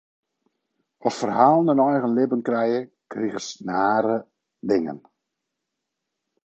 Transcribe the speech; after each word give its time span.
As 1.09 1.15
ferhalen 1.19 1.71
in 1.73 1.83
eigen 1.87 2.15
libben 2.17 2.45
krije, 2.47 2.81
krigest 3.11 3.57
rare 3.69 4.17
dingen. 4.69 4.99